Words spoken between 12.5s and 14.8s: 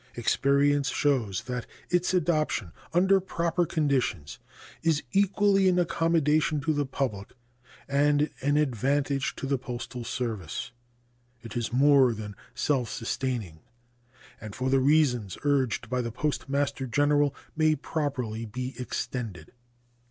self sustaining, and for the